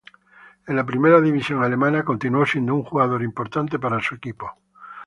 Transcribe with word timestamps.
En 0.65 0.75
la 0.75 0.83
primera 0.83 1.21
división 1.21 1.63
alemana 1.63 2.03
continuó 2.03 2.43
siendo 2.43 2.73
un 2.73 2.81
jugador 2.83 3.21
importante 3.21 3.77
para 3.77 4.01
su 4.01 4.15
equipo. 4.15 4.49